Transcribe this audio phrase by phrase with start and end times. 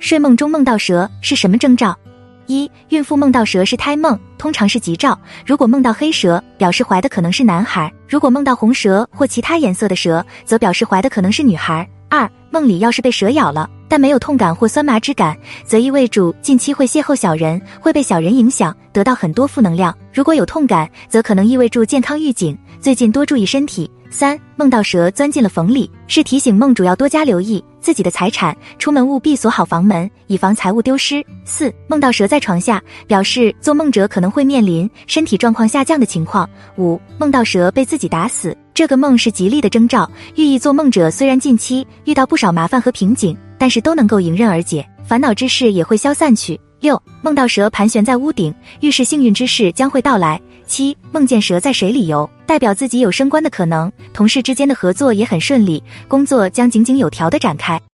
[0.00, 1.94] 睡梦中梦到蛇是什么征兆？
[2.46, 5.16] 一、孕妇梦到蛇是胎梦，通常是吉兆。
[5.46, 11.88] 如果梦到黑蛇，表示怀的可能是男孩；如果梦到红蛇或其他颜色的蛇，则表示怀的可能是女孩。
[12.08, 19.92] 二、梦里要是被蛇咬了，但没有痛感或酸麻之感，则意味着近期会邂逅小人，会被小人影响，得到很多负能量。
[20.14, 23.90] 如果有痛感，则可能意味着健康预警，最近多注意身体。
[24.12, 31.24] 三、梦到蛇钻进了缝里，是提醒梦主要多加留意自己的财产，出门务必锁好房门，以防财物丢失。
[31.44, 36.48] 四、梦到蛇在床下，表示做梦者可能会面临身体状况下降的情况。
[36.76, 46.58] 五、梦到蛇被自己打死，这个梦是吉利的征兆，寓意做梦者虽然近期遇到不少麻烦和瓶颈，但是都能够迎刃而解，烦恼之事也会消散去。
[46.80, 50.40] 六、梦到蛇盘旋在屋顶，预示幸运之事将会到来。
[50.66, 57.80] 七、梦见蛇在水里游，代表自己有升官的可能，同事之间的合作也很顺利，工作将井井有条的展开。